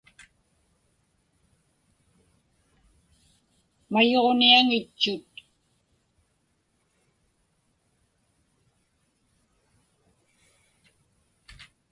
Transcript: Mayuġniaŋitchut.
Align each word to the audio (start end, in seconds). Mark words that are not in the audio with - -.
Mayuġniaŋitchut. 3.91 5.27